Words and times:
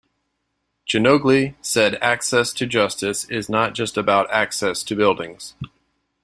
Djanogly 0.87 1.53
said 1.61 1.93
Access 2.01 2.51
to 2.53 2.65
justice 2.65 3.25
is 3.25 3.49
not 3.49 3.75
just 3.75 3.97
about 3.97 4.31
access 4.31 4.81
to 4.81 4.95
buildings. 4.95 5.53